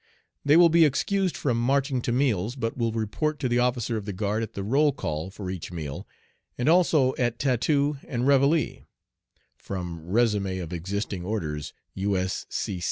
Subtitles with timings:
[0.43, 4.05] They will be excused from marching to meals, but will report to the officer of
[4.05, 6.07] the guard at the roll call for each meal,
[6.57, 8.87] and also at tattoo and reveille."
[9.55, 12.17] (From Résumé of Existing Orders, U.